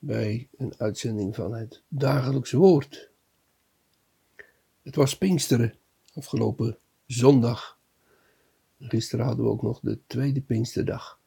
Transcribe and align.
bij 0.00 0.48
een 0.56 0.74
uitzending 0.76 1.34
van 1.34 1.54
het 1.54 1.82
dagelijks 1.88 2.52
woord. 2.52 3.10
Het 4.82 4.94
was 4.94 5.18
Pinksteren, 5.18 5.74
afgelopen 6.14 6.78
zondag. 7.06 7.78
Gisteren 8.78 9.24
hadden 9.24 9.44
we 9.44 9.50
ook 9.50 9.62
nog 9.62 9.80
de 9.80 9.98
tweede 10.06 10.40
Pinksterdag. 10.40 11.20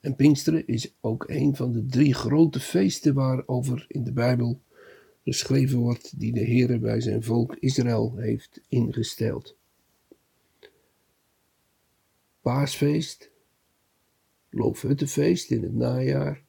En 0.00 0.16
Pinksteren 0.16 0.66
is 0.66 0.94
ook 1.00 1.28
een 1.28 1.56
van 1.56 1.72
de 1.72 1.86
drie 1.86 2.14
grote 2.14 2.60
feesten 2.60 3.14
waarover 3.14 3.84
in 3.88 4.04
de 4.04 4.12
Bijbel 4.12 4.60
geschreven 5.24 5.78
wordt 5.78 6.20
die 6.20 6.32
de 6.32 6.44
Heer 6.44 6.80
bij 6.80 7.00
zijn 7.00 7.22
volk 7.22 7.56
Israël 7.56 8.16
heeft 8.16 8.60
ingesteld. 8.68 9.56
Paasfeest, 12.40 13.30
Loofhuttenfeest 14.50 15.50
in 15.50 15.62
het 15.62 15.74
najaar 15.74 16.46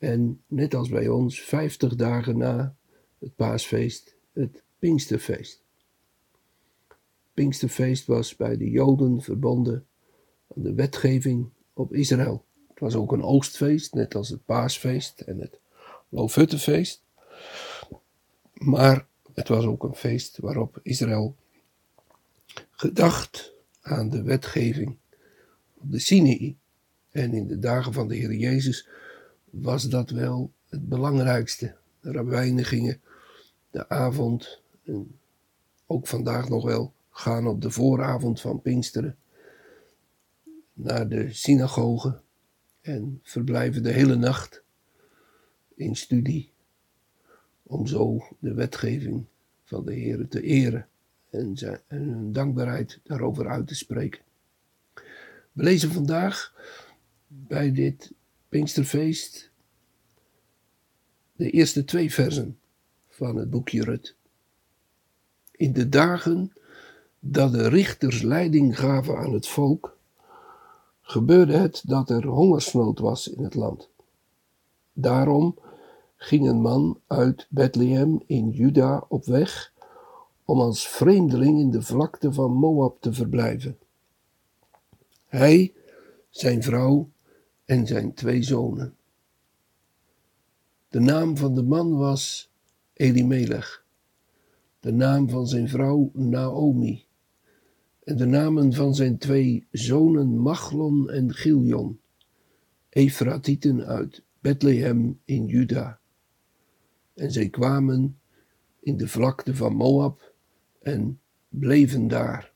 en 0.00 0.42
net 0.46 0.74
als 0.74 0.88
bij 0.88 1.08
ons, 1.08 1.40
vijftig 1.40 1.94
dagen 1.94 2.38
na 2.38 2.74
het 3.18 3.36
paasfeest, 3.36 4.14
het 4.32 4.62
Pinksterfeest. 4.78 5.62
Pinksterfeest 7.34 8.06
was 8.06 8.36
bij 8.36 8.56
de 8.56 8.70
Joden 8.70 9.22
verbonden 9.22 9.86
aan 10.56 10.62
de 10.62 10.74
wetgeving 10.74 11.48
op 11.72 11.94
Israël. 11.94 12.44
Het 12.68 12.78
was 12.78 12.94
ook 12.94 13.12
een 13.12 13.22
oogstfeest, 13.22 13.94
net 13.94 14.14
als 14.14 14.28
het 14.28 14.44
paasfeest 14.44 15.20
en 15.20 15.38
het 15.38 15.58
Loofhuttenfeest. 16.08 17.02
Maar 18.52 19.06
het 19.34 19.48
was 19.48 19.64
ook 19.64 19.82
een 19.82 19.94
feest 19.94 20.38
waarop 20.38 20.80
Israël 20.82 21.36
gedacht 22.70 23.52
aan 23.80 24.10
de 24.10 24.22
wetgeving 24.22 24.96
op 25.74 25.92
de 25.92 25.98
Sinai. 25.98 26.56
En 27.10 27.34
in 27.34 27.46
de 27.46 27.58
dagen 27.58 27.92
van 27.92 28.08
de 28.08 28.16
Heer 28.16 28.34
Jezus 28.34 28.88
was 29.50 29.88
dat 29.88 30.10
wel 30.10 30.52
het 30.68 30.88
belangrijkste. 30.88 31.76
De 32.00 32.12
rabbijnen 32.12 32.64
gingen 32.64 33.00
de 33.70 33.88
avond, 33.88 34.60
en 34.84 35.18
ook 35.86 36.06
vandaag 36.06 36.48
nog 36.48 36.64
wel, 36.64 36.92
gaan 37.10 37.46
op 37.46 37.62
de 37.62 37.70
vooravond 37.70 38.40
van 38.40 38.62
Pinksteren 38.62 39.16
naar 40.72 41.08
de 41.08 41.32
synagoge 41.32 42.20
en 42.80 43.20
verblijven 43.22 43.82
de 43.82 43.92
hele 43.92 44.16
nacht 44.16 44.62
in 45.74 45.96
studie 45.96 46.52
om 47.62 47.86
zo 47.86 48.24
de 48.38 48.54
wetgeving 48.54 49.24
van 49.64 49.84
de 49.84 49.94
Heer 49.94 50.28
te 50.28 50.42
eren 50.42 50.88
en, 51.30 51.56
zijn, 51.56 51.80
en 51.86 52.08
hun 52.08 52.32
dankbaarheid 52.32 53.00
daarover 53.04 53.48
uit 53.48 53.66
te 53.66 53.74
spreken. 53.74 54.22
We 55.52 55.62
lezen 55.62 55.92
vandaag 55.92 56.54
bij 57.26 57.72
dit 57.72 58.12
Pinksterfeest 58.50 59.50
de 61.32 61.50
eerste 61.50 61.84
twee 61.84 62.12
versen 62.12 62.58
van 63.08 63.36
het 63.36 63.50
boekje 63.50 63.84
Rut. 63.84 64.16
In 65.52 65.72
de 65.72 65.88
dagen 65.88 66.52
dat 67.18 67.52
de 67.52 67.68
richters 67.68 68.22
leiding 68.22 68.78
gaven 68.78 69.18
aan 69.18 69.32
het 69.32 69.46
volk, 69.46 69.96
gebeurde 71.00 71.56
het 71.56 71.82
dat 71.86 72.10
er 72.10 72.26
hongersnood 72.26 72.98
was 72.98 73.28
in 73.28 73.44
het 73.44 73.54
land. 73.54 73.88
Daarom 74.92 75.58
ging 76.16 76.48
een 76.48 76.60
man 76.60 77.00
uit 77.06 77.46
Bethlehem 77.48 78.22
in 78.26 78.50
Juda 78.50 79.04
op 79.08 79.24
weg 79.24 79.72
om 80.44 80.60
als 80.60 80.88
vreemdeling 80.88 81.58
in 81.58 81.70
de 81.70 81.82
vlakte 81.82 82.32
van 82.32 82.52
Moab 82.52 83.00
te 83.00 83.12
verblijven. 83.12 83.78
Hij, 85.26 85.74
zijn 86.30 86.62
vrouw 86.62 87.10
en 87.70 87.86
zijn 87.86 88.14
twee 88.14 88.42
zonen. 88.42 88.94
De 90.88 91.00
naam 91.00 91.36
van 91.36 91.54
de 91.54 91.62
man 91.62 91.96
was 91.96 92.50
Elimelech, 92.92 93.84
de 94.80 94.92
naam 94.92 95.28
van 95.28 95.46
zijn 95.46 95.68
vrouw 95.68 96.10
Naomi 96.12 97.04
en 98.04 98.16
de 98.16 98.26
namen 98.26 98.72
van 98.72 98.94
zijn 98.94 99.18
twee 99.18 99.66
zonen 99.70 100.38
Machlon 100.38 101.10
en 101.10 101.34
Giljon, 101.34 102.00
Efratieten 102.88 103.86
uit 103.86 104.22
Bethlehem 104.40 105.20
in 105.24 105.46
Juda. 105.46 106.00
En 107.14 107.32
zij 107.32 107.48
kwamen 107.48 108.20
in 108.80 108.96
de 108.96 109.08
vlakte 109.08 109.54
van 109.54 109.74
Moab 109.74 110.34
en 110.82 111.20
bleven 111.48 112.08
daar. 112.08 112.49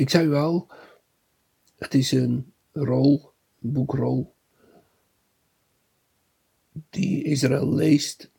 Ik 0.00 0.10
zei 0.10 0.26
u 0.26 0.34
al, 0.34 0.68
het 1.78 1.94
is 1.94 2.12
een 2.12 2.52
rol, 2.72 3.32
een 3.62 3.72
boekrol, 3.72 4.34
die 6.90 7.24
Israël 7.24 7.74
leest 7.74 8.30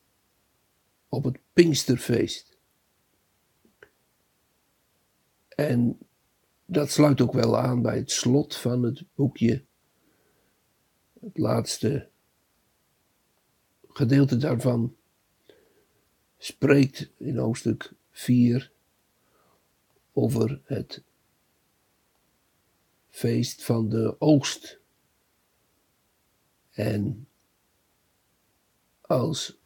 op 1.09 1.23
het 1.23 1.39
Pinksterfeest. 1.53 2.57
En 5.49 5.97
dat 6.65 6.91
sluit 6.91 7.21
ook 7.21 7.33
wel 7.33 7.57
aan 7.57 7.81
bij 7.81 7.97
het 7.97 8.11
slot 8.11 8.55
van 8.55 8.83
het 8.83 9.03
boekje. 9.15 9.63
Het 11.19 11.37
laatste 11.37 12.09
gedeelte 13.87 14.37
daarvan 14.37 14.95
spreekt 16.37 17.11
in 17.17 17.37
hoofdstuk 17.37 17.93
4 18.11 18.71
over 20.13 20.61
het 20.63 21.03
feest 23.21 23.63
van 23.63 23.89
de 23.89 24.15
oogst. 24.19 24.79
En 26.71 27.27
als 29.01 29.57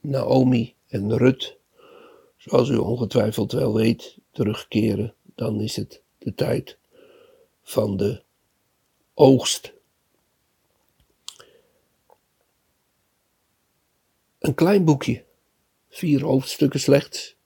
Naomi 0.00 0.74
en 0.86 1.16
Rut, 1.16 1.56
zoals 2.36 2.68
u 2.68 2.76
ongetwijfeld 2.76 3.52
wel 3.52 3.74
weet, 3.74 4.18
terugkeren, 4.30 5.14
dan 5.34 5.60
is 5.60 5.76
het 5.76 6.02
de 6.18 6.34
tijd 6.34 6.78
van 7.62 7.96
de 7.96 8.22
oogst. 9.14 9.72
Een 14.38 14.54
klein 14.54 14.84
boekje, 14.84 15.24
vier 15.88 16.22
hoofdstukken 16.22 16.80
slechts. 16.80 17.36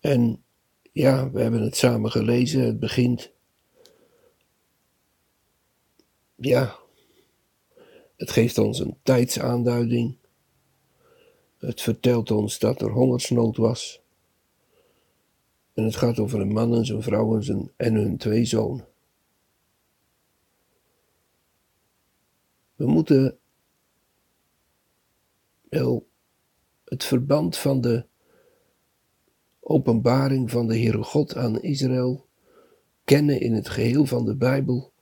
En 0.00 0.44
ja, 0.92 1.30
we 1.30 1.40
hebben 1.42 1.62
het 1.62 1.76
samen 1.76 2.10
gelezen. 2.10 2.60
Het 2.60 2.80
begint. 2.80 3.32
Ja, 6.42 6.78
het 8.16 8.30
geeft 8.30 8.58
ons 8.58 8.78
een 8.78 8.96
tijdsaanduiding. 9.02 10.16
Het 11.58 11.80
vertelt 11.80 12.30
ons 12.30 12.58
dat 12.58 12.80
er 12.80 12.90
hongersnood 12.90 13.56
was. 13.56 14.00
En 15.74 15.84
het 15.84 15.96
gaat 15.96 16.18
over 16.18 16.40
een 16.40 16.52
man 16.52 16.74
en 16.74 16.84
zijn 16.84 17.02
vrouw 17.02 17.34
en, 17.34 17.42
zijn, 17.42 17.70
en 17.76 17.94
hun 17.94 18.16
twee 18.16 18.44
zonen. 18.44 18.88
We 22.74 22.86
moeten 22.86 23.38
wel 25.68 26.06
het 26.84 27.04
verband 27.04 27.56
van 27.56 27.80
de 27.80 28.04
openbaring 29.60 30.50
van 30.50 30.66
de 30.66 30.78
Heere 30.78 31.02
God 31.02 31.36
aan 31.36 31.62
Israël 31.62 32.26
kennen 33.04 33.40
in 33.40 33.54
het 33.54 33.68
geheel 33.68 34.06
van 34.06 34.24
de 34.24 34.34
Bijbel, 34.34 34.92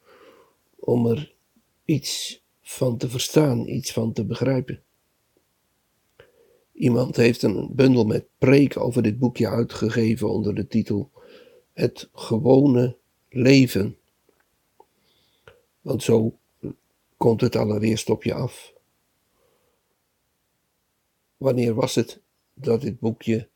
om 0.88 1.06
er 1.06 1.34
iets 1.84 2.42
van 2.60 2.98
te 2.98 3.08
verstaan, 3.08 3.68
iets 3.68 3.92
van 3.92 4.12
te 4.12 4.24
begrijpen. 4.24 4.82
Iemand 6.72 7.16
heeft 7.16 7.42
een 7.42 7.68
bundel 7.74 8.04
met 8.04 8.26
preken 8.38 8.80
over 8.80 9.02
dit 9.02 9.18
boekje 9.18 9.48
uitgegeven 9.48 10.30
onder 10.30 10.54
de 10.54 10.66
titel 10.66 11.10
Het 11.72 12.08
gewone 12.12 12.96
leven. 13.28 13.98
Want 15.80 16.02
zo 16.02 16.38
komt 17.16 17.40
het 17.40 17.56
allereerst 17.56 18.10
op 18.10 18.24
je 18.24 18.34
af. 18.34 18.72
Wanneer 21.36 21.74
was 21.74 21.94
het 21.94 22.20
dat 22.54 22.80
dit 22.80 22.98
boekje, 22.98 23.48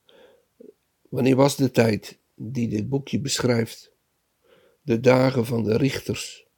wanneer 1.09 1.37
was 1.37 1.57
de 1.57 1.71
tijd 1.71 2.19
die 2.35 2.69
dit 2.69 2.89
boekje 2.89 3.21
beschrijft, 3.21 3.93
de 4.83 5.01
dagen 5.01 5.47
van 5.47 5.65
de 5.65 5.77
richters. 5.77 6.51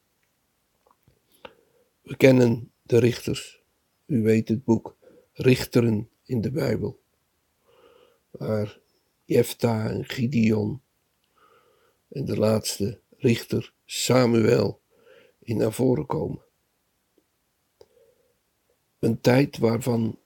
We 2.04 2.16
kennen 2.16 2.72
de 2.82 2.98
richters. 2.98 3.62
U 4.06 4.22
weet 4.22 4.48
het 4.48 4.64
boek 4.64 4.96
Richteren 5.32 6.08
in 6.24 6.40
de 6.40 6.50
Bijbel. 6.50 7.00
Waar 8.30 8.78
Jefta 9.24 9.88
en 9.90 10.04
Gideon 10.04 10.82
en 12.08 12.24
de 12.24 12.36
laatste 12.36 13.00
richter 13.16 13.72
Samuel 13.84 14.80
in 15.38 15.56
naar 15.56 15.72
voren 15.72 16.06
komen. 16.06 16.42
Een 18.98 19.20
tijd 19.20 19.58
waarvan 19.58 20.18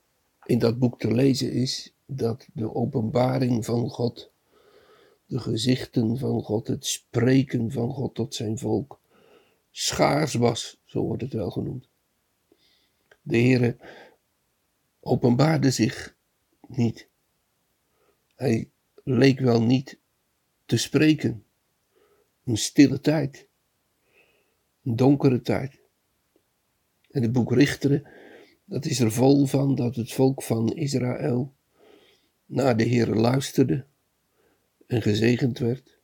in 0.45 0.59
dat 0.59 0.79
boek 0.79 0.99
te 0.99 1.13
lezen 1.13 1.53
is 1.53 1.95
dat 2.07 2.49
de 2.53 2.75
openbaring 2.75 3.65
van 3.65 3.91
God, 3.91 4.31
de 5.27 5.39
gezichten 5.39 6.19
van 6.19 6.43
God, 6.43 6.67
het 6.67 6.87
spreken 6.87 7.71
van 7.73 7.91
God 7.91 8.15
tot 8.15 8.35
zijn 8.35 8.59
volk, 8.59 9.01
schaars 9.71 10.35
was, 10.35 10.78
zo 10.89 11.03
wordt 11.03 11.23
het 11.23 11.33
wel 11.33 11.51
genoemd. 11.51 11.89
De 13.23 13.37
Heere 13.37 13.77
openbaarde 15.01 15.71
zich 15.71 16.17
niet. 16.69 17.09
Hij 18.35 18.71
leek 19.05 19.41
wel 19.41 19.63
niet 19.63 19.99
te 20.65 20.77
spreken. 20.77 21.45
Een 22.45 22.57
stille 22.57 23.01
tijd. 23.01 23.49
Een 24.83 24.97
donkere 24.97 25.41
tijd. 25.41 25.81
En 27.11 27.23
het 27.23 27.33
boek 27.33 27.53
Richteren, 27.53 28.07
dat 28.65 28.85
is 28.85 29.01
er 29.01 29.13
vol 29.13 29.47
van 29.47 29.75
dat 29.75 29.97
het 29.97 30.13
volk 30.13 30.43
van 30.43 30.73
Israël 30.73 31.55
naar 32.47 32.77
de 32.77 32.85
Heer 32.85 33.07
luisterde 33.07 33.87
en 34.87 35.03
gezegend 35.03 35.59
werd, 35.59 35.98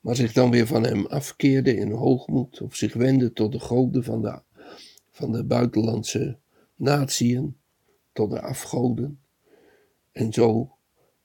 maar 0.00 0.16
zich 0.16 0.32
dan 0.32 0.50
weer 0.50 0.66
van 0.66 0.84
hem 0.84 1.06
afkeerde 1.06 1.76
in 1.76 1.90
hoogmoed 1.90 2.60
of 2.60 2.74
zich 2.74 2.94
wendde 2.94 3.32
tot 3.32 3.52
de 3.52 3.60
goden 3.60 4.04
van 4.04 4.22
de, 4.22 4.40
van 5.10 5.32
de 5.32 5.44
buitenlandse 5.44 6.38
natieën, 6.74 7.56
tot 8.12 8.30
de 8.30 8.40
afgoden. 8.40 9.20
En 10.12 10.32
zo 10.32 10.76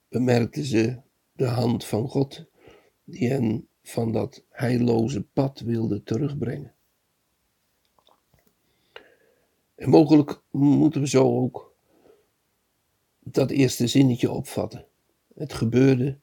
bemerkten 0.07 0.63
ze 0.63 0.99
de 1.31 1.45
hand 1.45 1.85
van 1.85 2.09
God 2.09 2.45
die 3.03 3.29
hen 3.29 3.67
van 3.83 4.11
dat 4.11 4.43
heilloze 4.49 5.21
pad 5.21 5.59
wilde 5.59 6.03
terugbrengen. 6.03 6.73
En 9.75 9.89
mogelijk 9.89 10.41
moeten 10.51 11.01
we 11.01 11.07
zo 11.07 11.37
ook 11.37 11.73
dat 13.19 13.49
eerste 13.49 13.87
zinnetje 13.87 14.31
opvatten. 14.31 14.85
Het 15.35 15.53
gebeurde 15.53 16.19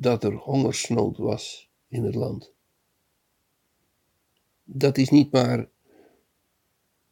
dat 0.00 0.24
er 0.24 0.34
hongersnood 0.34 1.16
was 1.16 1.70
in 1.88 2.04
het 2.04 2.14
land. 2.14 2.52
Dat 4.64 4.98
is 4.98 5.08
niet 5.08 5.32
maar 5.32 5.68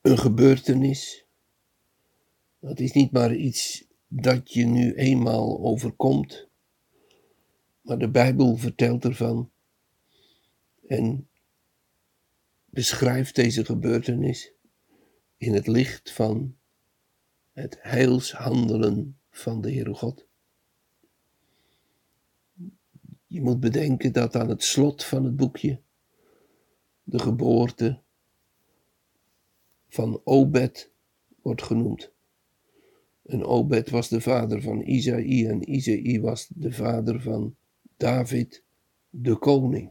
een 0.01 0.19
gebeurtenis. 0.19 1.27
Dat 2.59 2.81
is 2.81 2.93
niet 2.93 3.13
maar 3.13 3.35
iets 3.35 3.85
dat 4.09 4.53
je 4.53 4.65
nu 4.65 4.95
eenmaal 4.95 5.61
overkomt. 5.61 6.49
Maar 7.81 7.99
de 7.99 8.11
Bijbel 8.11 8.57
vertelt 8.57 9.05
ervan 9.05 9.51
en 10.87 11.29
beschrijft 12.65 13.35
deze 13.35 13.65
gebeurtenis 13.65 14.53
in 15.37 15.55
het 15.55 15.67
licht 15.67 16.13
van 16.13 16.57
het 17.53 17.79
heilshandelen 17.81 19.19
van 19.31 19.61
de 19.61 19.73
Heere 19.73 19.95
God. 19.95 20.27
Je 23.35 23.43
moet 23.43 23.61
bedenken 23.61 24.13
dat 24.13 24.37
aan 24.37 24.49
het 24.49 24.63
slot 24.63 25.05
van 25.05 25.25
het 25.25 25.37
boekje 25.37 25.81
de 27.03 27.19
geboorte 27.19 28.01
van 29.89 30.21
Obed 30.25 30.91
wordt 31.43 31.63
genoemd. 31.63 32.13
En 33.27 33.45
Obed 33.45 33.91
was 33.91 34.09
de 34.09 34.21
vader 34.21 34.63
van 34.63 34.81
Isaïe 34.81 35.49
en 35.49 35.71
Isaïe 35.71 36.21
was 36.21 36.49
de 36.55 36.73
vader 36.73 37.21
van 37.21 37.57
David, 37.97 38.63
de 39.11 39.37
koning. 39.37 39.91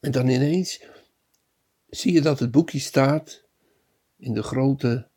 En 0.00 0.12
dan 0.12 0.28
ineens 0.28 0.84
zie 1.88 2.12
je 2.12 2.20
dat 2.20 2.38
het 2.38 2.50
boekje 2.50 2.78
staat 2.78 3.44
in, 4.16 4.32
de 4.32 4.42
grote, 4.42 5.08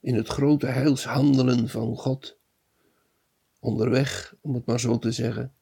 in 0.00 0.14
het 0.14 0.28
grote 0.28 0.66
heilshandelen 0.66 1.68
van 1.68 1.96
God. 1.96 2.37
Onderweg, 3.58 4.34
om 4.40 4.54
het 4.54 4.66
maar 4.66 4.80
zo 4.80 4.98
te 4.98 5.12
zeggen, 5.12 5.52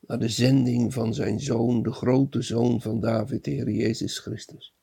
naar 0.00 0.18
de 0.18 0.28
zending 0.28 0.92
van 0.92 1.14
zijn 1.14 1.40
zoon, 1.40 1.82
de 1.82 1.92
grote 1.92 2.42
zoon 2.42 2.80
van 2.80 3.00
David, 3.00 3.44
de 3.44 3.50
Heer 3.50 3.70
Jezus 3.70 4.18
Christus. 4.18 4.74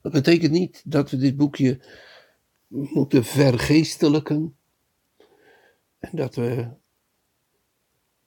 Dat 0.00 0.12
betekent 0.12 0.52
niet 0.52 0.82
dat 0.84 1.10
we 1.10 1.16
dit 1.16 1.36
boekje 1.36 1.80
moeten 2.68 3.24
vergeestelijken 3.24 4.56
en 5.98 6.16
dat 6.16 6.34
we, 6.34 6.68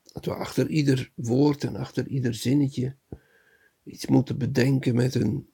dat 0.03 0.25
we 0.25 0.33
achter 0.33 0.69
ieder 0.69 1.11
woord 1.15 1.63
en 1.63 1.75
achter 1.75 2.07
ieder 2.07 2.33
zinnetje 2.33 2.95
iets 3.83 4.05
moeten 4.05 4.37
bedenken 4.37 4.95
met 4.95 5.15
een 5.15 5.49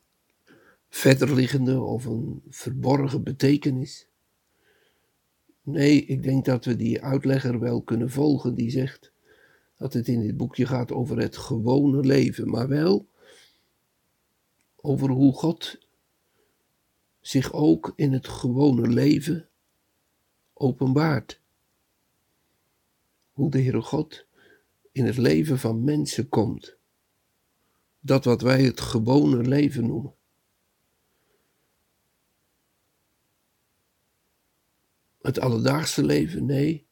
verderliggende 0.89 1.81
of 1.81 2.05
een 2.05 2.41
verborgen 2.49 3.23
betekenis. 3.23 4.07
Nee, 5.71 6.05
ik 6.05 6.23
denk 6.23 6.45
dat 6.45 6.65
we 6.65 6.75
die 6.75 7.01
uitlegger 7.01 7.59
wel 7.59 7.81
kunnen 7.81 8.09
volgen 8.09 8.55
die 8.55 8.69
zegt 8.69 9.11
dat 9.77 9.93
het 9.93 10.07
in 10.07 10.21
dit 10.21 10.37
boekje 10.37 10.65
gaat 10.65 10.91
over 10.91 11.19
het 11.19 11.37
gewone 11.37 11.99
leven, 12.05 12.49
maar 12.49 12.67
wel 12.67 13.07
over 14.75 15.09
hoe 15.09 15.33
God 15.33 15.79
zich 17.19 17.53
ook 17.53 17.93
in 17.95 18.13
het 18.13 18.27
gewone 18.27 18.87
leven 18.87 19.49
openbaart. 20.53 21.39
Hoe 23.31 23.51
de 23.51 23.61
Heere 23.61 23.81
God 23.81 24.25
in 24.91 25.05
het 25.05 25.17
leven 25.17 25.59
van 25.59 25.83
mensen 25.83 26.29
komt. 26.29 26.75
Dat 27.99 28.25
wat 28.25 28.41
wij 28.41 28.63
het 28.63 28.81
gewone 28.81 29.41
leven 29.41 29.87
noemen. 29.87 30.13
Het 35.21 35.39
alledaagse 35.39 36.03
leven, 36.03 36.45
nee. 36.45 36.85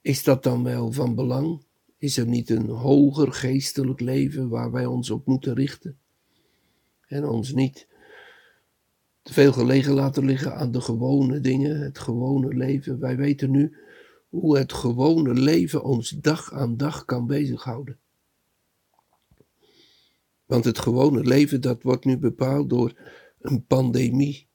Is 0.00 0.22
dat 0.22 0.42
dan 0.42 0.62
wel 0.64 0.92
van 0.92 1.14
belang? 1.14 1.62
Is 1.98 2.16
er 2.16 2.26
niet 2.26 2.50
een 2.50 2.68
hoger 2.68 3.32
geestelijk 3.32 4.00
leven 4.00 4.48
waar 4.48 4.70
wij 4.70 4.86
ons 4.86 5.10
op 5.10 5.26
moeten 5.26 5.54
richten? 5.54 5.98
En 7.06 7.24
ons 7.24 7.52
niet 7.52 7.86
te 9.22 9.32
veel 9.32 9.52
gelegen 9.52 9.92
laten 9.92 10.24
liggen 10.24 10.54
aan 10.54 10.72
de 10.72 10.80
gewone 10.80 11.40
dingen, 11.40 11.80
het 11.80 11.98
gewone 11.98 12.54
leven. 12.54 12.98
Wij 12.98 13.16
weten 13.16 13.50
nu 13.50 13.76
hoe 14.28 14.58
het 14.58 14.72
gewone 14.72 15.34
leven 15.34 15.82
ons 15.82 16.10
dag 16.10 16.52
aan 16.52 16.76
dag 16.76 17.04
kan 17.04 17.26
bezighouden. 17.26 17.98
Want 20.46 20.64
het 20.64 20.78
gewone 20.78 21.22
leven 21.22 21.60
dat 21.60 21.82
wordt 21.82 22.04
nu 22.04 22.18
bepaald 22.18 22.70
door 22.70 22.92
een 23.40 23.66
pandemie. 23.66 24.48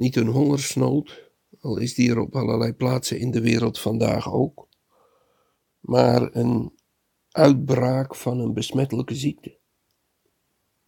Niet 0.00 0.16
een 0.16 0.26
hongersnood, 0.26 1.30
al 1.60 1.76
is 1.76 1.94
die 1.94 2.10
er 2.10 2.18
op 2.18 2.36
allerlei 2.36 2.72
plaatsen 2.72 3.18
in 3.18 3.30
de 3.30 3.40
wereld 3.40 3.80
vandaag 3.80 4.32
ook, 4.32 4.68
maar 5.80 6.34
een 6.36 6.72
uitbraak 7.30 8.14
van 8.14 8.40
een 8.40 8.52
besmettelijke 8.52 9.14
ziekte. 9.14 9.58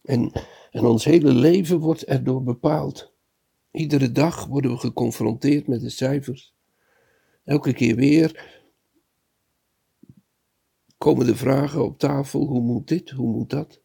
En, 0.01 0.31
en 0.71 0.85
ons 0.85 1.03
hele 1.03 1.33
leven 1.33 1.79
wordt 1.79 2.03
erdoor 2.03 2.43
bepaald. 2.43 3.13
Iedere 3.71 4.11
dag 4.11 4.45
worden 4.45 4.71
we 4.71 4.77
geconfronteerd 4.77 5.67
met 5.67 5.81
de 5.81 5.89
cijfers. 5.89 6.55
Elke 7.43 7.73
keer 7.73 7.95
weer 7.95 8.61
komen 10.97 11.25
de 11.25 11.35
vragen 11.35 11.83
op 11.83 11.99
tafel: 11.99 12.45
hoe 12.45 12.61
moet 12.61 12.87
dit, 12.87 13.09
hoe 13.09 13.31
moet 13.31 13.49
dat? 13.49 13.82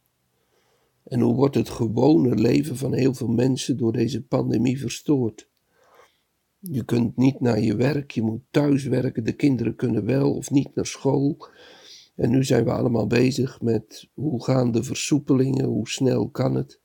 En 1.08 1.20
hoe 1.20 1.34
wordt 1.34 1.54
het 1.54 1.68
gewone 1.68 2.34
leven 2.34 2.76
van 2.76 2.94
heel 2.94 3.14
veel 3.14 3.28
mensen 3.28 3.76
door 3.76 3.92
deze 3.92 4.22
pandemie 4.22 4.80
verstoord? 4.80 5.48
Je 6.58 6.84
kunt 6.84 7.16
niet 7.16 7.40
naar 7.40 7.60
je 7.60 7.76
werk, 7.76 8.10
je 8.10 8.22
moet 8.22 8.42
thuis 8.50 8.84
werken, 8.84 9.24
de 9.24 9.32
kinderen 9.32 9.76
kunnen 9.76 10.04
wel 10.04 10.34
of 10.34 10.50
niet 10.50 10.74
naar 10.74 10.86
school. 10.86 11.48
En 12.14 12.30
nu 12.30 12.44
zijn 12.44 12.64
we 12.64 12.70
allemaal 12.70 13.06
bezig 13.06 13.60
met 13.60 14.08
hoe 14.14 14.44
gaan 14.44 14.72
de 14.72 14.82
versoepelingen, 14.82 15.64
hoe 15.64 15.88
snel 15.88 16.28
kan 16.28 16.54
het. 16.54 16.80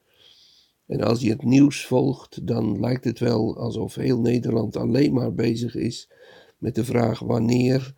En 0.86 1.02
als 1.02 1.22
je 1.22 1.30
het 1.30 1.44
nieuws 1.44 1.86
volgt, 1.86 2.48
dan 2.48 2.80
lijkt 2.80 3.04
het 3.04 3.20
wel 3.20 3.58
alsof 3.58 3.96
heel 3.96 4.20
Nederland 4.20 4.76
alleen 4.76 5.14
maar 5.14 5.34
bezig 5.34 5.76
is 5.76 6.10
met 6.58 6.76
de 6.76 6.86
vraag 6.86 7.20
wanneer 7.20 7.94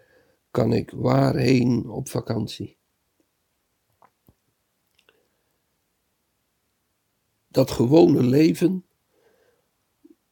kan 0.51 0.73
ik 0.73 0.91
waarheen 0.91 1.89
op 1.89 2.09
vakantie. 2.09 2.77
Dat 7.55 7.71
gewone 7.71 8.23
leven, 8.23 8.85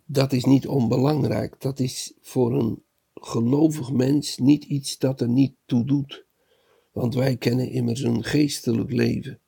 dat 0.05 0.33
is 0.33 0.43
niet 0.43 0.67
onbelangrijk. 0.67 1.61
Dat 1.61 1.79
is 1.79 2.13
voor 2.21 2.59
een 2.59 2.83
gelovig 3.13 3.91
mens 3.91 4.37
niet 4.37 4.63
iets 4.63 4.97
dat 4.97 5.21
er 5.21 5.29
niet 5.29 5.55
toe 5.65 5.85
doet, 5.85 6.25
want 6.91 7.15
wij 7.15 7.37
kennen 7.37 7.69
immers 7.69 8.01
een 8.01 8.23
geestelijk 8.23 8.91
leven. 8.91 9.39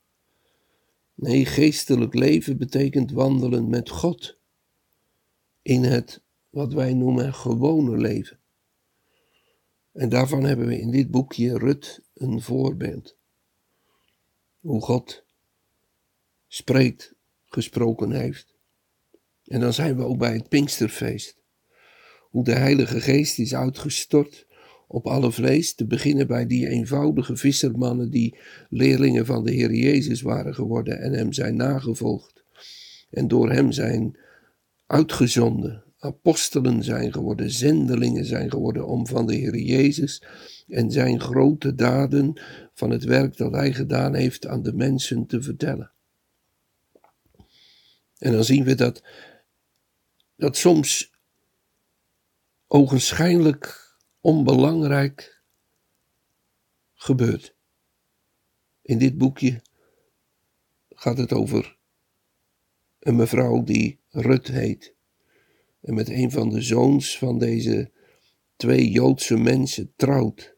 Nee, 1.14 1.46
geestelijk 1.46 2.14
leven 2.14 2.58
betekent 2.58 3.12
wandelen 3.12 3.70
met 3.70 3.90
God 3.90 4.38
in 5.62 5.84
het 5.84 6.22
wat 6.50 6.74
wij 6.74 6.94
noemen 6.94 7.34
gewone 7.34 7.98
leven. 7.98 8.40
En 9.92 10.10
daarvan 10.10 10.44
hebben 10.44 10.68
we 10.68 10.80
in 10.80 10.92
dit 10.92 11.12
boekje 11.12 11.58
Rut 11.58 12.02
een 12.14 12.42
voorbeeld. 12.42 13.16
Hoe 14.60 14.82
God 14.82 15.24
spreekt, 16.48 17.15
gesproken 17.56 18.12
heeft. 18.12 18.56
En 19.46 19.60
dan 19.60 19.74
zijn 19.74 19.98
we 19.98 20.04
ook 20.04 20.18
bij 20.18 20.34
het 20.34 20.50
Pinksterfeest. 20.50 21.38
Hoe 22.30 22.44
de 22.44 22.54
Heilige 22.54 23.02
Geest 23.02 23.40
is 23.40 23.56
uitgestort 23.56 24.48
op 24.88 25.08
alle 25.08 25.32
vlees, 25.32 25.76
te 25.76 25.86
beginnen 25.86 26.28
bij 26.28 26.48
die 26.48 26.68
eenvoudige 26.68 27.36
vissermannen 27.36 28.10
die 28.10 28.38
leerlingen 28.70 29.26
van 29.26 29.44
de 29.44 29.52
Heer 29.52 29.74
Jezus 29.74 30.22
waren 30.22 30.56
geworden 30.56 31.00
en 31.00 31.14
hem 31.14 31.34
zijn 31.34 31.56
nagevolgd. 31.56 32.44
En 33.10 33.28
door 33.28 33.52
hem 33.52 33.72
zijn 33.72 34.18
uitgezonden, 34.86 35.84
apostelen 35.98 36.84
zijn 36.84 37.14
geworden, 37.14 37.52
zendelingen 37.52 38.26
zijn 38.26 38.50
geworden 38.50 38.88
om 38.88 39.08
van 39.08 39.26
de 39.26 39.36
Heer 39.36 39.58
Jezus 39.58 40.24
en 40.68 40.92
zijn 40.92 41.20
grote 41.20 41.76
daden 41.76 42.42
van 42.74 42.90
het 42.90 43.04
werk 43.04 43.38
dat 43.38 43.52
hij 43.52 43.74
gedaan 43.74 44.14
heeft 44.14 44.48
aan 44.48 44.64
de 44.64 44.74
mensen 44.74 45.26
te 45.26 45.42
vertellen. 45.42 45.95
En 48.18 48.32
dan 48.32 48.44
zien 48.44 48.64
we 48.64 48.76
dat, 48.76 49.04
dat 50.36 50.58
soms 50.58 51.12
ogenschijnlijk 52.68 53.96
onbelangrijk 54.22 55.42
gebeurt. 56.94 57.56
In 58.82 58.98
dit 58.98 59.18
boekje 59.18 59.62
gaat 60.90 61.18
het 61.18 61.34
over 61.34 61.78
een 63.00 63.16
mevrouw 63.16 63.64
die 63.64 64.00
Rut 64.10 64.48
heet. 64.48 64.94
En 65.82 65.94
met 65.94 66.10
een 66.10 66.32
van 66.32 66.50
de 66.50 66.62
zoons 66.62 67.18
van 67.18 67.40
deze 67.40 67.92
twee 68.56 68.92
Joodse 68.92 69.38
mensen 69.38 69.94
trouwt. 69.96 70.56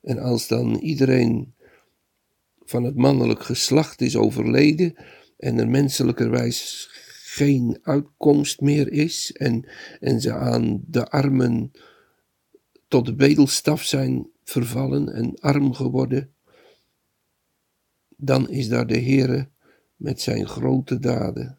En 0.00 0.18
als 0.18 0.48
dan 0.48 0.74
iedereen 0.74 1.54
van 2.64 2.84
het 2.84 2.96
mannelijk 2.96 3.42
geslacht 3.42 4.00
is 4.00 4.16
overleden 4.16 4.96
en 5.36 5.58
er 5.58 5.68
menselijkerwijs 5.68 6.88
geen 7.24 7.78
uitkomst 7.82 8.60
meer 8.60 8.92
is 8.92 9.32
en, 9.32 9.68
en 10.00 10.20
ze 10.20 10.32
aan 10.32 10.82
de 10.86 11.08
armen 11.10 11.70
tot 12.88 13.06
de 13.06 13.14
bedelstaf 13.14 13.82
zijn 13.82 14.30
vervallen 14.44 15.12
en 15.12 15.38
arm 15.40 15.72
geworden, 15.72 16.34
dan 18.16 18.48
is 18.48 18.68
daar 18.68 18.86
de 18.86 19.00
Heere 19.00 19.48
met 19.96 20.20
zijn 20.20 20.46
grote 20.46 20.98
daden. 20.98 21.58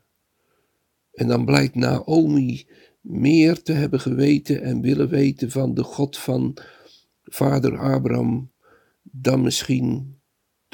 En 1.13 1.27
dan 1.27 1.46
blijkt 1.46 1.75
Naomi 1.75 2.67
meer 3.01 3.62
te 3.62 3.72
hebben 3.72 4.00
geweten 4.00 4.62
en 4.62 4.82
willen 4.82 5.10
weten 5.10 5.51
van 5.51 5.74
de 5.74 5.84
God 5.84 6.17
van 6.17 6.58
vader 7.24 7.77
Abraham 7.77 8.51
dan 9.01 9.41
misschien 9.41 10.14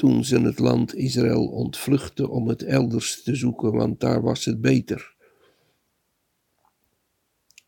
toen 0.02 0.24
ze 0.24 0.40
het 0.40 0.58
land 0.58 0.94
Israël 0.94 1.46
ontvluchtten 1.46 2.30
om 2.30 2.48
het 2.48 2.62
elders 2.62 3.22
te 3.22 3.34
zoeken, 3.34 3.72
want 3.72 4.00
daar 4.00 4.22
was 4.22 4.44
het 4.44 4.60
beter. 4.60 5.14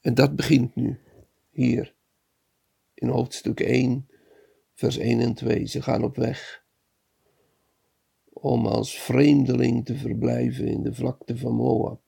En 0.00 0.14
dat 0.14 0.36
begint 0.36 0.74
nu, 0.74 1.00
hier, 1.50 1.94
in 2.94 3.08
hoofdstuk 3.08 3.60
1, 3.60 4.08
vers 4.74 4.96
1 4.96 5.20
en 5.20 5.34
2. 5.34 5.66
Ze 5.66 5.82
gaan 5.82 6.04
op 6.04 6.16
weg 6.16 6.64
om 8.32 8.66
als 8.66 9.00
vreemdeling 9.00 9.84
te 9.84 9.96
verblijven 9.96 10.66
in 10.66 10.82
de 10.82 10.94
vlakte 10.94 11.36
van 11.36 11.54
Moab, 11.54 12.00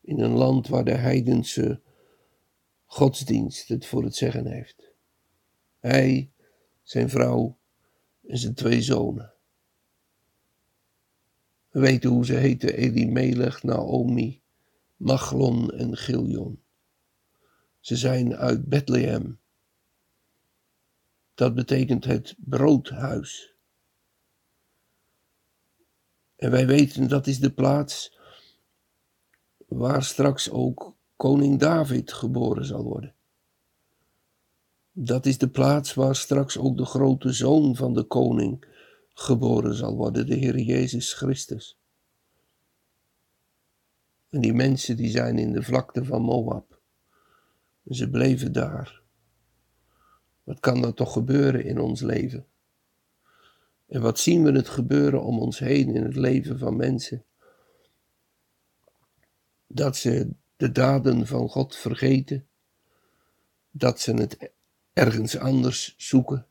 in 0.00 0.20
een 0.20 0.34
land 0.34 0.68
waar 0.68 0.84
de 0.84 0.94
heidense 0.94 1.80
godsdienst 2.84 3.68
het 3.68 3.86
voor 3.86 4.04
het 4.04 4.16
zeggen 4.16 4.46
heeft. 4.46 4.92
Hij, 5.78 6.30
zijn 6.82 7.08
vrouw 7.08 7.58
en 8.26 8.38
zijn 8.38 8.54
twee 8.54 8.82
zonen. 8.82 9.32
We 11.68 11.80
weten 11.80 12.10
hoe 12.10 12.24
ze 12.24 12.34
heten: 12.34 12.74
Elimelech, 12.74 13.62
Naomi, 13.62 14.42
Machlon 14.96 15.70
en 15.70 15.96
Giljon. 15.96 16.62
Ze 17.80 17.96
zijn 17.96 18.36
uit 18.36 18.64
Bethlehem. 18.68 19.40
Dat 21.34 21.54
betekent 21.54 22.04
het 22.04 22.34
broodhuis. 22.38 23.54
En 26.36 26.50
wij 26.50 26.66
weten 26.66 27.08
dat 27.08 27.26
is 27.26 27.38
de 27.38 27.52
plaats 27.52 28.18
waar 29.66 30.02
straks 30.02 30.50
ook 30.50 30.96
koning 31.16 31.58
David 31.58 32.12
geboren 32.12 32.64
zal 32.64 32.82
worden. 32.82 33.13
Dat 34.96 35.26
is 35.26 35.38
de 35.38 35.48
plaats 35.48 35.94
waar 35.94 36.16
straks 36.16 36.58
ook 36.58 36.76
de 36.76 36.84
grote 36.84 37.32
zoon 37.32 37.76
van 37.76 37.94
de 37.94 38.02
koning 38.02 38.66
geboren 39.14 39.74
zal 39.74 39.96
worden, 39.96 40.26
de 40.26 40.34
Heer 40.34 40.58
Jezus 40.58 41.12
Christus. 41.12 41.78
En 44.30 44.40
die 44.40 44.52
mensen 44.52 44.96
die 44.96 45.10
zijn 45.10 45.38
in 45.38 45.52
de 45.52 45.62
vlakte 45.62 46.04
van 46.04 46.22
Moab. 46.22 46.80
Ze 47.88 48.10
bleven 48.10 48.52
daar. 48.52 49.02
Wat 50.42 50.60
kan 50.60 50.84
er 50.84 50.94
toch 50.94 51.12
gebeuren 51.12 51.64
in 51.64 51.78
ons 51.78 52.00
leven? 52.00 52.46
En 53.86 54.00
wat 54.00 54.18
zien 54.18 54.44
we 54.44 54.52
het 54.52 54.68
gebeuren 54.68 55.22
om 55.22 55.38
ons 55.38 55.58
heen 55.58 55.94
in 55.94 56.04
het 56.04 56.16
leven 56.16 56.58
van 56.58 56.76
mensen? 56.76 57.24
Dat 59.66 59.96
ze 59.96 60.30
de 60.56 60.72
daden 60.72 61.26
van 61.26 61.48
God 61.48 61.76
vergeten, 61.76 62.46
dat 63.70 64.00
ze 64.00 64.12
het 64.14 64.52
ergens 64.94 65.38
anders 65.38 65.94
zoeken, 65.96 66.46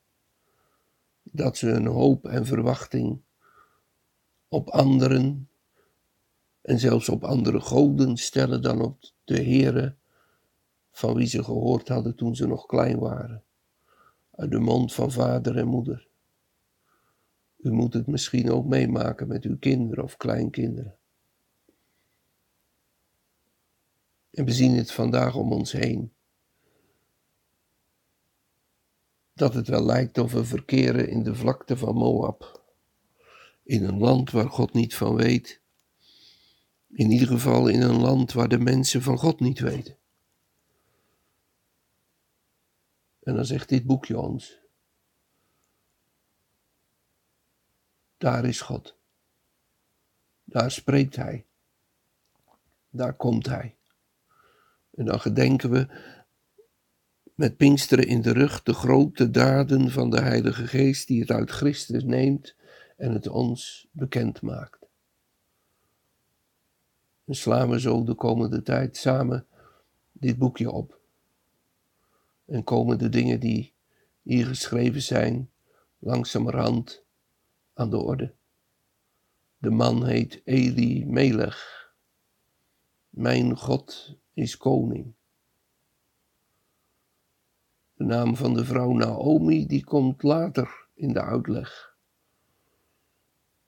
dat 1.22 1.56
ze 1.56 1.66
hun 1.66 1.86
hoop 1.86 2.26
en 2.26 2.46
verwachting 2.46 3.20
op 4.48 4.68
anderen 4.68 5.48
en 6.60 6.78
zelfs 6.78 7.08
op 7.08 7.24
andere 7.24 7.60
goden 7.60 8.16
stellen 8.16 8.62
dan 8.62 8.80
op 8.80 8.98
de 9.24 9.42
Heere 9.42 9.94
van 10.90 11.14
wie 11.14 11.26
ze 11.26 11.44
gehoord 11.44 11.88
hadden 11.88 12.14
toen 12.14 12.36
ze 12.36 12.46
nog 12.46 12.66
klein 12.66 12.98
waren, 12.98 13.42
uit 14.30 14.50
de 14.50 14.58
mond 14.58 14.94
van 14.94 15.12
vader 15.12 15.56
en 15.56 15.66
moeder. 15.66 16.08
U 17.56 17.72
moet 17.72 17.94
het 17.94 18.06
misschien 18.06 18.50
ook 18.50 18.64
meemaken 18.64 19.28
met 19.28 19.44
uw 19.44 19.58
kinderen 19.58 20.04
of 20.04 20.16
kleinkinderen. 20.16 20.96
En 24.30 24.44
we 24.44 24.52
zien 24.52 24.76
het 24.76 24.92
vandaag 24.92 25.36
om 25.36 25.52
ons 25.52 25.72
heen. 25.72 26.12
Dat 29.34 29.54
het 29.54 29.68
wel 29.68 29.84
lijkt 29.84 30.18
of 30.18 30.32
we 30.32 30.44
verkeren 30.44 31.08
in 31.08 31.22
de 31.22 31.34
vlakte 31.34 31.76
van 31.76 31.94
Moab. 31.94 32.62
In 33.62 33.84
een 33.84 33.98
land 33.98 34.30
waar 34.30 34.50
God 34.50 34.72
niet 34.72 34.94
van 34.94 35.14
weet. 35.14 35.60
In 36.88 37.10
ieder 37.10 37.28
geval 37.28 37.68
in 37.68 37.82
een 37.82 38.00
land 38.00 38.32
waar 38.32 38.48
de 38.48 38.58
mensen 38.58 39.02
van 39.02 39.18
God 39.18 39.40
niet 39.40 39.58
weten. 39.58 39.96
En 43.22 43.34
dan 43.34 43.44
zegt 43.44 43.68
dit 43.68 43.84
boekje 43.84 44.18
ons. 44.18 44.58
Daar 48.16 48.44
is 48.44 48.60
God. 48.60 48.96
Daar 50.44 50.70
spreekt 50.70 51.16
Hij. 51.16 51.46
Daar 52.90 53.14
komt 53.14 53.46
Hij. 53.46 53.76
En 54.90 55.04
dan 55.04 55.20
gedenken 55.20 55.70
we 55.70 55.88
met 57.34 57.56
Pinksteren 57.56 58.06
in 58.06 58.22
de 58.22 58.32
rug 58.32 58.62
de 58.62 58.74
grote 58.74 59.30
daden 59.30 59.90
van 59.90 60.10
de 60.10 60.20
Heilige 60.20 60.66
Geest 60.66 61.06
die 61.06 61.20
het 61.20 61.30
uit 61.30 61.50
Christus 61.50 62.04
neemt 62.04 62.54
en 62.96 63.12
het 63.12 63.28
ons 63.28 63.88
bekend 63.90 64.42
maakt. 64.42 64.78
En 67.24 67.34
slaan 67.34 67.70
we 67.70 67.80
zo 67.80 68.04
de 68.04 68.14
komende 68.14 68.62
tijd 68.62 68.96
samen 68.96 69.46
dit 70.12 70.38
boekje 70.38 70.70
op. 70.70 71.00
En 72.44 72.64
komen 72.64 72.98
de 72.98 73.08
dingen 73.08 73.40
die 73.40 73.72
hier 74.22 74.46
geschreven 74.46 75.02
zijn 75.02 75.50
langzamerhand 75.98 77.04
aan 77.74 77.90
de 77.90 77.98
orde. 77.98 78.34
De 79.58 79.70
man 79.70 80.06
heet 80.06 80.40
Eli 80.44 81.06
Melech. 81.06 81.92
Mijn 83.08 83.56
God 83.56 84.16
is 84.34 84.56
koning. 84.56 85.14
De 88.04 88.10
naam 88.10 88.36
van 88.36 88.54
de 88.54 88.64
vrouw 88.64 88.92
Naomi, 88.92 89.66
die 89.66 89.84
komt 89.84 90.22
later 90.22 90.86
in 90.94 91.12
de 91.12 91.22
uitleg. 91.22 91.96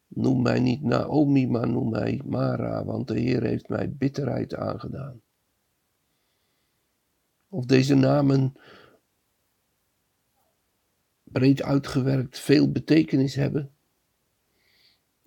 Noem 0.06 0.42
mij 0.42 0.60
niet 0.60 0.82
Naomi, 0.82 1.46
maar 1.46 1.68
noem 1.68 1.90
mij 1.90 2.22
Mara, 2.24 2.84
want 2.84 3.08
de 3.08 3.18
Heer 3.18 3.42
heeft 3.42 3.68
mij 3.68 3.92
bitterheid 3.92 4.54
aangedaan. 4.54 5.20
Of 7.48 7.64
deze 7.64 7.94
namen 7.94 8.54
breed 11.22 11.62
uitgewerkt 11.62 12.38
veel 12.38 12.72
betekenis 12.72 13.34
hebben. 13.34 13.74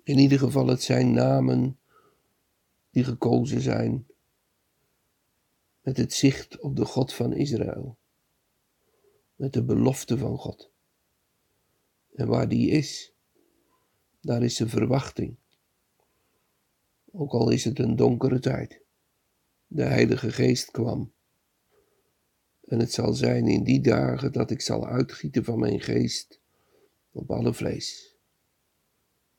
In 0.04 0.18
ieder 0.18 0.40
geval, 0.40 0.68
het 0.68 0.82
zijn 0.82 1.12
namen 1.12 1.80
die 2.90 3.04
gekozen 3.04 3.62
zijn 3.62 4.08
met 5.82 5.98
het 5.98 6.14
zicht 6.14 6.60
op 6.60 6.76
de 6.76 6.86
God 6.86 7.14
van 7.14 7.34
Israël, 7.34 7.99
met 9.40 9.54
de 9.54 9.64
belofte 9.64 10.18
van 10.18 10.38
God. 10.38 10.72
En 12.16 12.28
waar 12.28 12.48
die 12.50 12.70
is, 12.70 13.14
daar 14.22 14.44
is 14.44 14.56
de 14.56 14.70
verwachting. 14.70 15.36
Ook 17.12 17.32
al 17.32 17.50
is 17.50 17.64
het 17.64 17.80
een 17.80 17.96
donkere 17.96 18.40
tijd. 18.40 18.82
De 19.68 19.84
Heilige 19.84 20.32
Geest 20.32 20.72
kwam. 20.72 21.12
En 22.66 22.80
het 22.80 22.94
zal 22.94 23.14
zijn 23.14 23.48
in 23.48 23.64
die 23.64 23.82
dagen 23.82 24.32
dat 24.32 24.52
ik 24.52 24.62
zal 24.62 24.88
uitgieten 24.88 25.44
van 25.44 25.60
mijn 25.60 25.82
geest 25.82 26.40
op 27.12 27.32
alle 27.32 27.54
vlees. 27.54 28.16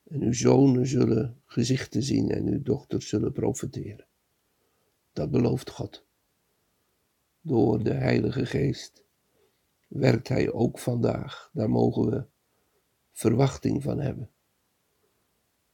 En 0.03 0.21
uw 0.21 0.33
zonen 0.33 0.87
zullen 0.87 1.41
gezichten 1.45 2.03
zien 2.03 2.29
en 2.29 2.47
uw 2.47 2.61
dochters 2.61 3.09
zullen 3.09 3.31
profiteren. 3.31 4.07
Dat 5.13 5.31
belooft 5.31 5.69
God. 5.69 6.05
Door 7.41 7.83
de 7.83 7.93
Heilige 7.93 8.45
Geest 8.45 9.00
werkt 9.91 10.27
Hij 10.27 10.51
ook 10.51 10.79
vandaag. 10.79 11.49
Daar 11.53 11.69
mogen 11.69 12.09
we 12.09 12.25
verwachting 13.11 13.83
van 13.83 13.99
hebben. 13.99 14.29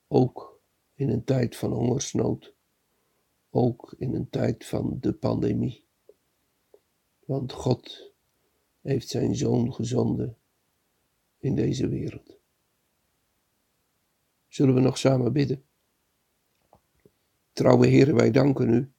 Ook 0.08 0.60
in 0.94 1.10
een 1.10 1.24
tijd 1.24 1.56
van 1.56 1.72
hongersnood. 1.72 2.54
Ook 3.50 3.96
in 3.98 4.14
een 4.14 4.30
tijd 4.30 4.66
van 4.66 4.98
de 5.00 5.14
pandemie. 5.14 5.84
Want 7.26 7.52
God 7.52 8.12
heeft 8.82 9.08
zijn 9.08 9.36
zoon 9.36 9.74
gezonden 9.74 10.38
in 11.38 11.56
deze 11.56 11.88
wereld. 11.88 12.38
Zullen 14.48 14.74
we 14.74 14.80
nog 14.80 14.98
samen 14.98 15.34
bidden? 15.34 15.64
Trouwe 17.54 17.88
Heer, 17.88 18.16
wij 18.16 18.32
danken 18.32 18.70
u 18.70 18.92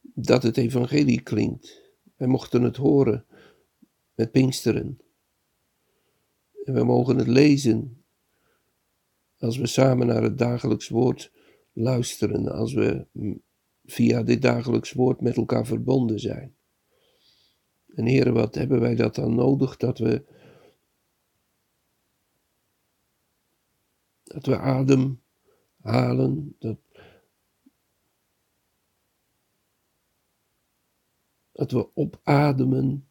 dat 0.00 0.42
het 0.42 0.56
evangelie 0.56 1.20
klinkt. 1.20 1.82
Wij 2.16 2.28
mochten 2.28 2.62
het 2.62 2.76
horen 2.76 3.26
met 4.20 4.30
Pinksteren. 4.30 5.00
En 6.64 6.74
we 6.74 6.84
mogen 6.84 7.16
het 7.16 7.26
lezen 7.26 8.04
als 9.38 9.56
we 9.56 9.66
samen 9.66 10.06
naar 10.06 10.22
het 10.22 10.38
dagelijks 10.38 10.88
woord 10.88 11.32
luisteren, 11.72 12.48
als 12.48 12.72
we 12.72 13.06
via 13.84 14.22
dit 14.22 14.42
dagelijks 14.42 14.92
woord 14.92 15.20
met 15.20 15.36
elkaar 15.36 15.66
verbonden 15.66 16.20
zijn. 16.20 16.56
En 17.94 18.06
heren, 18.06 18.32
wat 18.32 18.54
hebben 18.54 18.80
wij 18.80 18.94
dat 18.94 19.14
dan 19.14 19.34
nodig 19.34 19.76
dat 19.76 19.98
we 19.98 20.24
dat 24.22 24.46
we 24.46 24.58
adem 24.58 25.22
halen, 25.80 26.56
dat, 26.58 26.78
dat 31.52 31.70
we 31.70 31.88
opademen 31.94 33.09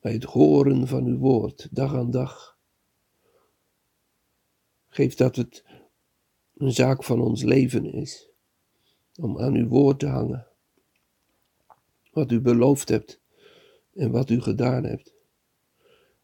bij 0.00 0.12
het 0.12 0.24
horen 0.24 0.86
van 0.86 1.04
uw 1.04 1.18
woord, 1.18 1.68
dag 1.70 1.94
aan 1.94 2.10
dag. 2.10 2.58
Geef 4.88 5.14
dat 5.14 5.36
het 5.36 5.64
een 6.56 6.72
zaak 6.72 7.04
van 7.04 7.20
ons 7.20 7.42
leven 7.42 7.92
is, 7.92 8.30
om 9.20 9.38
aan 9.38 9.54
uw 9.54 9.68
woord 9.68 9.98
te 9.98 10.06
hangen, 10.06 10.46
wat 12.12 12.32
u 12.32 12.40
beloofd 12.40 12.88
hebt 12.88 13.20
en 13.94 14.10
wat 14.10 14.30
u 14.30 14.40
gedaan 14.40 14.84
hebt. 14.84 15.16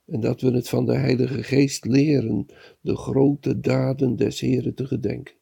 En 0.05 0.21
dat 0.21 0.41
we 0.41 0.51
het 0.51 0.69
van 0.69 0.87
de 0.87 0.97
Heilige 0.97 1.43
Geest 1.43 1.85
leren 1.85 2.47
de 2.81 2.97
grote 2.97 3.61
daden 3.61 4.17
des 4.17 4.41
Heren 4.41 4.75
te 4.75 4.87
gedenken. 4.87 5.35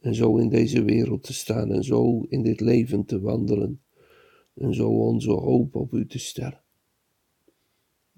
En 0.00 0.14
zo 0.14 0.36
in 0.36 0.48
deze 0.48 0.84
wereld 0.84 1.22
te 1.22 1.32
staan 1.32 1.72
en 1.72 1.84
zo 1.84 2.20
in 2.28 2.42
dit 2.42 2.60
leven 2.60 3.04
te 3.04 3.20
wandelen. 3.20 3.82
En 4.54 4.74
zo 4.74 4.88
onze 4.88 5.30
hoop 5.30 5.74
op 5.74 5.92
u 5.92 6.06
te 6.06 6.18
stellen. 6.18 6.62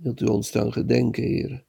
Wilt 0.03 0.21
u 0.21 0.27
ons 0.27 0.51
dan 0.51 0.73
gedenken, 0.73 1.23
Heer? 1.23 1.65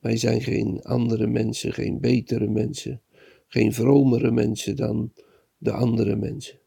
Wij 0.00 0.16
zijn 0.16 0.42
geen 0.42 0.82
andere 0.82 1.26
mensen, 1.26 1.72
geen 1.72 2.00
betere 2.00 2.48
mensen, 2.48 3.02
geen 3.46 3.72
vromere 3.72 4.30
mensen 4.30 4.76
dan 4.76 5.12
de 5.58 5.72
andere 5.72 6.16
mensen. 6.16 6.58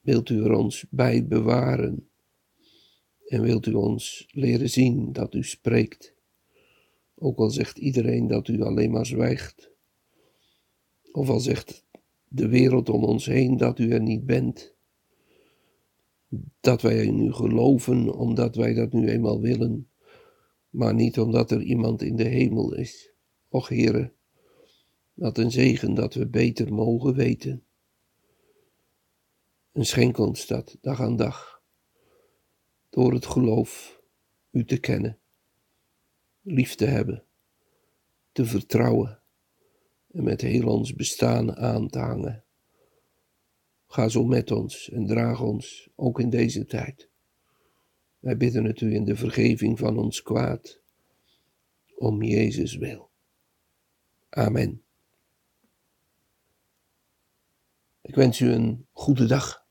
Wilt 0.00 0.28
u 0.28 0.44
er 0.44 0.52
ons 0.52 0.86
bij 0.90 1.26
bewaren? 1.26 2.08
En 3.26 3.42
wilt 3.42 3.66
u 3.66 3.72
ons 3.72 4.28
leren 4.30 4.70
zien 4.70 5.12
dat 5.12 5.34
u 5.34 5.42
spreekt? 5.42 6.14
Ook 7.14 7.38
al 7.38 7.50
zegt 7.50 7.78
iedereen 7.78 8.26
dat 8.26 8.48
u 8.48 8.62
alleen 8.62 8.90
maar 8.90 9.06
zwijgt. 9.06 9.70
Of 11.12 11.28
al 11.28 11.40
zegt 11.40 11.84
de 12.28 12.48
wereld 12.48 12.88
om 12.88 13.04
ons 13.04 13.26
heen 13.26 13.56
dat 13.56 13.78
u 13.78 13.90
er 13.90 14.02
niet 14.02 14.26
bent. 14.26 14.73
Dat 16.60 16.82
wij 16.82 17.04
in 17.04 17.18
u 17.18 17.32
geloven 17.32 18.14
omdat 18.14 18.56
wij 18.56 18.74
dat 18.74 18.92
nu 18.92 19.08
eenmaal 19.08 19.40
willen, 19.40 19.88
maar 20.70 20.94
niet 20.94 21.18
omdat 21.18 21.50
er 21.50 21.62
iemand 21.62 22.02
in 22.02 22.16
de 22.16 22.24
hemel 22.24 22.74
is. 22.74 23.12
Och 23.48 23.68
Heere, 23.68 24.12
wat 25.14 25.38
een 25.38 25.50
zegen 25.50 25.94
dat 25.94 26.14
we 26.14 26.26
beter 26.26 26.72
mogen 26.72 27.14
weten. 27.14 27.64
En 29.72 29.86
schenk 29.86 30.18
ons 30.18 30.46
dat 30.46 30.78
dag 30.80 31.00
aan 31.00 31.16
dag, 31.16 31.62
door 32.90 33.12
het 33.12 33.26
geloof 33.26 34.02
u 34.50 34.64
te 34.64 34.78
kennen, 34.78 35.18
lief 36.42 36.74
te 36.74 36.84
hebben, 36.84 37.24
te 38.32 38.44
vertrouwen 38.44 39.22
en 40.10 40.24
met 40.24 40.40
heel 40.40 40.68
ons 40.68 40.94
bestaan 40.94 41.56
aan 41.56 41.88
te 41.88 41.98
hangen. 41.98 42.43
Ga 43.94 44.08
zo 44.08 44.24
met 44.24 44.50
ons 44.50 44.90
en 44.90 45.06
draag 45.06 45.40
ons 45.40 45.88
ook 45.94 46.20
in 46.20 46.30
deze 46.30 46.66
tijd. 46.66 47.08
Wij 48.18 48.36
bidden 48.36 48.64
het 48.64 48.80
u 48.80 48.94
in 48.94 49.04
de 49.04 49.16
vergeving 49.16 49.78
van 49.78 49.98
ons 49.98 50.22
kwaad, 50.22 50.80
om 51.96 52.22
Jezus 52.22 52.76
wil. 52.76 53.10
Amen. 54.28 54.82
Ik 58.00 58.14
wens 58.14 58.40
u 58.40 58.52
een 58.52 58.86
goede 58.92 59.26
dag. 59.26 59.63